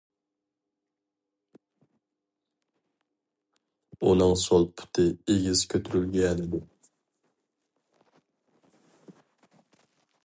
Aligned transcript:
ئۇنىڭ 3.99 4.33
سول 4.45 4.65
پۇتى 4.81 5.07
ئېگىز 5.35 5.63
كۆتۈرۈلگەنىدى. 5.75 6.65